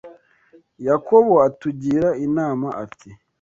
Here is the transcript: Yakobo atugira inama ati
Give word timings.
Yakobo 0.87 1.33
atugira 1.47 2.09
inama 2.25 2.67
ati 2.83 3.09